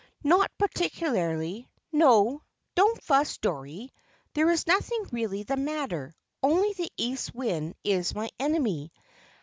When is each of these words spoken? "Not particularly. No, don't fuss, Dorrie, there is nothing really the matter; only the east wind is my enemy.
"Not 0.23 0.49
particularly. 0.57 1.69
No, 1.91 2.41
don't 2.73 3.03
fuss, 3.03 3.37
Dorrie, 3.37 3.93
there 4.33 4.49
is 4.49 4.65
nothing 4.65 5.05
really 5.11 5.43
the 5.43 5.57
matter; 5.57 6.15
only 6.41 6.73
the 6.73 6.91
east 6.97 7.35
wind 7.35 7.75
is 7.83 8.15
my 8.15 8.31
enemy. 8.39 8.91